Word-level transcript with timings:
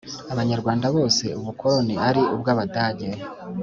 Abanyarwanda 0.33 0.85
byose 0.93 1.25
Ubukoroni 1.39 1.95
ari 2.07 2.21
ubw 2.33 2.47
Abadage 2.53 3.09